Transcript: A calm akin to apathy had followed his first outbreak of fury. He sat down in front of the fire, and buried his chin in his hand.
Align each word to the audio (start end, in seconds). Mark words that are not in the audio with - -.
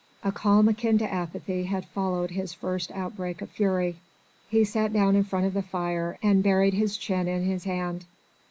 A 0.23 0.31
calm 0.31 0.67
akin 0.67 0.97
to 0.97 1.13
apathy 1.13 1.65
had 1.65 1.85
followed 1.85 2.31
his 2.31 2.55
first 2.55 2.89
outbreak 2.89 3.39
of 3.39 3.51
fury. 3.51 3.97
He 4.49 4.63
sat 4.63 4.91
down 4.91 5.15
in 5.15 5.23
front 5.23 5.45
of 5.45 5.53
the 5.53 5.61
fire, 5.61 6.17
and 6.23 6.41
buried 6.41 6.73
his 6.73 6.97
chin 6.97 7.27
in 7.27 7.43
his 7.43 7.65
hand. 7.65 8.05